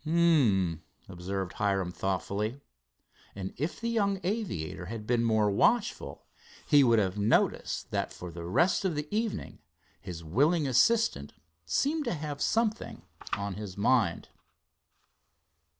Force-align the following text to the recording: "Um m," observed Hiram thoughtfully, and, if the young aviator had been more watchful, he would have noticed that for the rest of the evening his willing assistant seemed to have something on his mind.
"Um 0.03 0.81
m," 0.81 0.83
observed 1.09 1.53
Hiram 1.53 1.91
thoughtfully, 1.91 2.59
and, 3.35 3.53
if 3.55 3.79
the 3.79 3.87
young 3.87 4.19
aviator 4.23 4.87
had 4.87 5.05
been 5.05 5.23
more 5.23 5.51
watchful, 5.51 6.25
he 6.67 6.83
would 6.83 6.97
have 6.97 7.19
noticed 7.19 7.91
that 7.91 8.11
for 8.11 8.31
the 8.31 8.43
rest 8.45 8.83
of 8.83 8.95
the 8.95 9.07
evening 9.15 9.59
his 10.01 10.23
willing 10.23 10.67
assistant 10.67 11.33
seemed 11.67 12.05
to 12.05 12.15
have 12.15 12.41
something 12.41 13.03
on 13.33 13.53
his 13.53 13.77
mind. 13.77 14.29